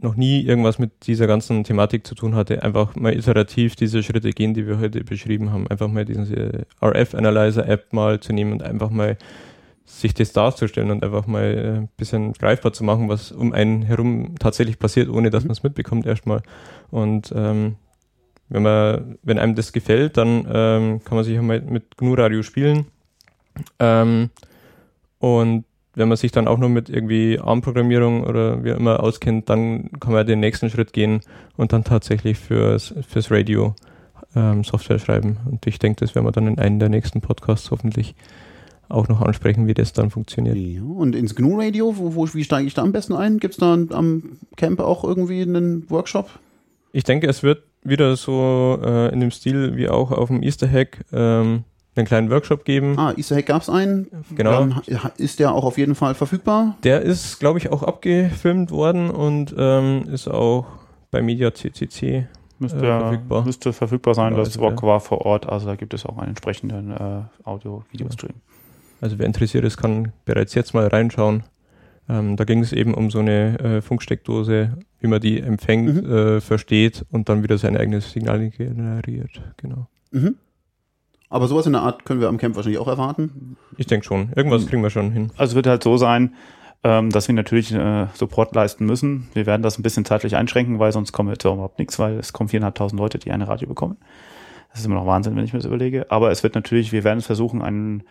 [0.02, 4.32] noch nie irgendwas mit dieser ganzen Thematik zu tun hatte, einfach mal iterativ diese Schritte
[4.32, 5.68] gehen, die wir heute beschrieben haben.
[5.68, 9.18] Einfach mal diese RF-Analyzer-App mal zu nehmen und einfach mal
[9.86, 13.84] sich das darzustellen und einfach mal äh, ein bisschen greifbar zu machen, was um einen
[13.84, 15.48] herum tatsächlich passiert, ohne dass Mhm.
[15.48, 16.44] man es mitbekommt erstmal.
[16.92, 17.78] Und ähm,
[18.50, 22.14] wenn man, wenn einem das gefällt, dann ähm, kann man sich auch mal mit GNU
[22.14, 22.86] Radio spielen.
[23.80, 24.30] Ähm,
[25.20, 25.66] und
[25.98, 30.14] wenn man sich dann auch noch mit irgendwie ARM-Programmierung oder wie immer auskennt, dann kann
[30.14, 31.22] man den nächsten Schritt gehen
[31.58, 33.74] und dann tatsächlich fürs, fürs Radio
[34.36, 35.38] ähm, Software schreiben.
[35.50, 38.14] Und ich denke, das werden wir dann in einem der nächsten Podcasts hoffentlich
[38.90, 40.56] auch noch ansprechen, wie das dann funktioniert.
[40.56, 43.40] Ja, und ins GNU Radio, wo, wo, wie steige ich da am besten ein?
[43.40, 46.30] Gibt es da am Camp auch irgendwie einen Workshop?
[46.92, 50.70] Ich denke, es wird wieder so äh, in dem Stil wie auch auf dem Easter
[50.70, 51.64] Hack ähm,
[51.98, 52.98] einen kleinen Workshop geben.
[52.98, 54.08] Ah, Easter Hack gab es einen.
[54.36, 54.52] Genau.
[54.52, 54.82] Dann
[55.18, 56.76] ist der auch auf jeden Fall verfügbar.
[56.84, 60.66] Der ist, glaube ich, auch abgefilmt worden und ähm, ist auch
[61.12, 62.28] bei Media CCC
[62.60, 63.46] Müsste, Äh, verfügbar.
[63.46, 64.34] müsste verfügbar sein.
[64.34, 67.22] Ja, das also, Walk war vor Ort, also da gibt es auch einen entsprechenden äh,
[67.44, 68.34] Audio-Video-Stream.
[69.00, 71.44] Also wer interessiert ist, kann bereits jetzt mal reinschauen.
[72.10, 76.12] Ähm, da ging es eben um so eine äh, Funksteckdose, wie man die empfängt, Mhm.
[76.12, 79.40] äh, versteht und dann wieder sein eigenes Signal generiert.
[79.58, 79.88] Genau.
[80.12, 80.36] Mhm.
[81.30, 83.58] Aber sowas in der Art können wir am Camp wahrscheinlich auch erwarten.
[83.76, 84.32] Ich denke schon.
[84.36, 84.68] Irgendwas Mhm.
[84.70, 85.32] kriegen wir schon hin.
[85.38, 86.34] Also es wird halt so sein,
[86.84, 89.28] ähm, dass wir natürlich äh, Support leisten müssen.
[89.34, 92.18] Wir werden das ein bisschen zeitlich einschränken, weil sonst kommen wir zu überhaupt nichts, weil
[92.18, 93.98] es kommen 4.500 Leute, die eine Radio bekommen.
[94.70, 96.06] Das ist immer noch Wahnsinn, wenn ich mir das überlege.
[96.12, 98.04] Aber es wird natürlich, wir werden es versuchen, einen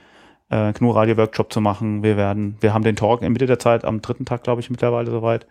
[0.51, 2.03] äh, GNU-Radio-Workshop zu machen.
[2.03, 4.69] Wir werden, wir haben den Talk in Mitte der Zeit, am dritten Tag, glaube ich,
[4.71, 5.47] mittlerweile soweit.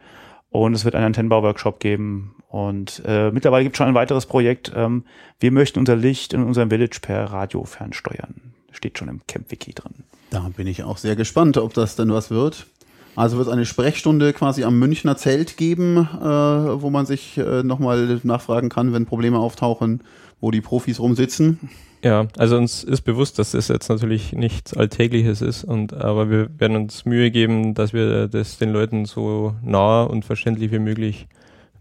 [0.50, 2.36] Und es wird einen Antennenbau-Workshop geben.
[2.48, 4.72] Und äh, mittlerweile gibt es schon ein weiteres Projekt.
[4.76, 5.04] Ähm,
[5.40, 8.54] wir möchten unser Licht in unserem Village per Radio fernsteuern.
[8.72, 10.06] Steht schon im Camp-Wiki drin.
[10.30, 12.68] Da bin ich auch sehr gespannt, ob das denn was wird.
[13.16, 17.64] Also wird es eine Sprechstunde quasi am Münchner Zelt geben, äh, wo man sich äh,
[17.64, 20.02] nochmal nachfragen kann, wenn Probleme auftauchen,
[20.42, 21.70] wo die Profis rumsitzen.
[22.06, 26.60] Ja, also uns ist bewusst, dass das jetzt natürlich nichts Alltägliches ist, und aber wir
[26.60, 31.26] werden uns Mühe geben, dass wir das den Leuten so nah und verständlich wie möglich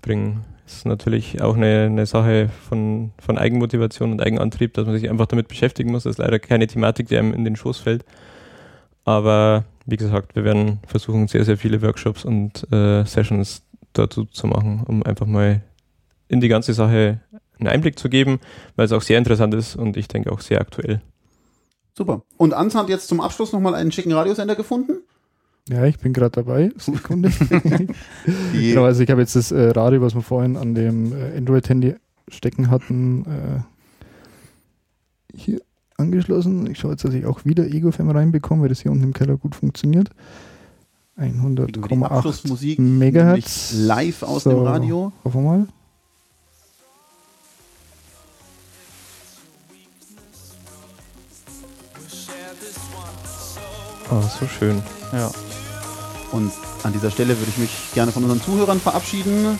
[0.00, 0.42] bringen.
[0.64, 5.10] Das ist natürlich auch eine, eine Sache von, von Eigenmotivation und Eigenantrieb, dass man sich
[5.10, 6.04] einfach damit beschäftigen muss.
[6.04, 8.06] Das ist leider keine Thematik, die einem in den Schoß fällt.
[9.04, 13.60] Aber wie gesagt, wir werden versuchen, sehr, sehr viele Workshops und äh, Sessions
[13.92, 15.60] dazu zu machen, um einfach mal
[16.28, 17.20] in die ganze Sache
[17.58, 18.40] einen Einblick zu geben,
[18.76, 21.00] weil es auch sehr interessant ist und ich denke auch sehr aktuell.
[21.96, 22.22] Super.
[22.36, 24.98] Und Ans hat jetzt zum Abschluss nochmal einen schicken Radiosender gefunden.
[25.68, 26.70] Ja, ich bin gerade dabei.
[26.76, 27.30] Sekunde.
[28.52, 31.94] Genau, also ich habe jetzt das äh, Radio, was wir vorhin an dem äh, Android-Handy
[32.28, 33.60] stecken hatten, äh,
[35.36, 35.60] hier
[35.96, 36.68] angeschlossen.
[36.70, 39.36] Ich schaue jetzt, dass ich auch wieder EgoFM reinbekomme, weil das hier unten im Keller
[39.36, 40.10] gut funktioniert.
[41.16, 43.72] kriegen wir die 100,8 Abschlussmusik Megahertz.
[43.74, 44.50] live aus So.
[44.50, 45.12] dem Radio.
[45.24, 45.68] Hoffen wir mal.
[54.10, 54.82] Oh, so schön.
[55.12, 55.30] Ja.
[56.32, 59.58] Und an dieser Stelle würde ich mich gerne von unseren Zuhörern verabschieden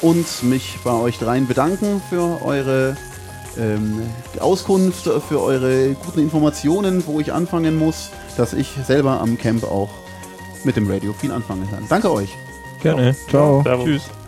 [0.00, 2.96] und mich bei euch dreien bedanken für eure
[3.58, 4.02] ähm,
[4.40, 9.90] Auskunft, für eure guten Informationen, wo ich anfangen muss, dass ich selber am Camp auch
[10.64, 11.84] mit dem Radio viel anfangen kann.
[11.88, 12.36] Danke euch.
[12.80, 13.14] Gerne.
[13.28, 13.62] Ciao.
[13.62, 13.84] Servus.
[13.84, 14.21] Tschüss.